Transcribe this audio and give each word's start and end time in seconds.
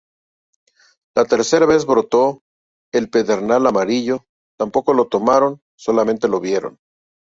La 1.17 1.25
tercera 1.25 1.67
vez 1.67 1.85
brotó 1.85 2.41
el 2.91 3.11
pedernal 3.11 3.67
amarillo; 3.67 4.25
tampoco 4.57 4.95
lo 4.95 5.07
tomaron, 5.07 5.61
solamente 5.77 6.27
lo 6.27 6.39
vieron. 6.39 6.79